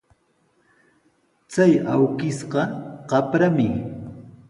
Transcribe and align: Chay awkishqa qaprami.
Chay 1.51 1.73
awkishqa 1.93 2.61
qaprami. 3.09 3.67